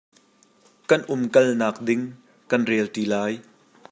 [0.89, 2.01] Kan umkalnak ding
[2.49, 3.33] kan rel ṭi lai.